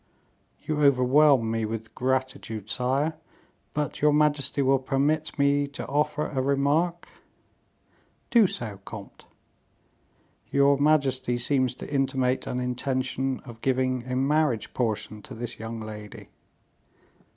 "You 0.65 0.79
overwhelm 0.81 1.51
me 1.51 1.63
with 1.63 1.93
gratitude, 1.93 2.71
sire; 2.71 3.17
but 3.75 4.01
your 4.01 4.11
majesty 4.11 4.63
will 4.63 4.79
permit 4.79 5.37
me 5.37 5.67
to 5.67 5.85
offer 5.85 6.25
a 6.25 6.41
remark?" 6.41 7.07
"Do 8.31 8.47
so, 8.47 8.79
comte." 8.83 9.27
"Your 10.49 10.79
majesty 10.79 11.37
seems 11.37 11.75
to 11.75 11.93
intimate 11.93 12.47
an 12.47 12.59
intention 12.59 13.41
of 13.41 13.61
giving 13.61 14.03
a 14.11 14.15
marriage 14.15 14.73
portion 14.73 15.21
to 15.21 15.35
this 15.35 15.59
young 15.59 15.79
lady." 15.79 16.29